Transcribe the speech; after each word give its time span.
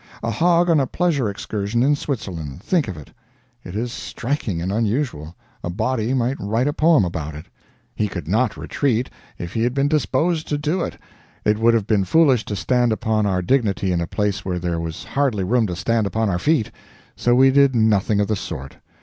A 0.23 0.31
hog 0.31 0.67
on 0.67 0.79
a 0.79 0.87
pleasure 0.87 1.29
excursion 1.29 1.83
in 1.83 1.95
Switzerland 1.95 2.63
think 2.63 2.87
of 2.87 2.97
it! 2.97 3.11
It 3.63 3.75
is 3.75 3.93
striking 3.93 4.59
and 4.59 4.71
unusual; 4.71 5.35
a 5.63 5.69
body 5.69 6.11
might 6.15 6.37
write 6.39 6.67
a 6.67 6.73
poem 6.73 7.05
about 7.05 7.35
it. 7.35 7.45
He 7.93 8.07
could 8.07 8.27
not 8.27 8.57
retreat, 8.57 9.11
if 9.37 9.53
he 9.53 9.61
had 9.61 9.75
been 9.75 9.87
disposed 9.87 10.47
to 10.47 10.57
do 10.57 10.81
it. 10.81 10.97
It 11.45 11.59
would 11.59 11.75
have 11.75 11.85
been 11.85 12.03
foolish 12.05 12.45
to 12.45 12.55
stand 12.55 12.91
upon 12.91 13.27
our 13.27 13.43
dignity 13.43 13.91
in 13.91 14.01
a 14.01 14.07
place 14.07 14.43
where 14.43 14.57
there 14.57 14.79
was 14.79 15.03
hardly 15.03 15.43
room 15.43 15.67
to 15.67 15.75
stand 15.75 16.07
upon 16.07 16.31
our 16.31 16.39
feet, 16.39 16.71
so 17.15 17.35
we 17.35 17.51
did 17.51 17.75
nothing 17.75 18.19
of 18.19 18.25
the 18.27 18.35
sort. 18.35 18.77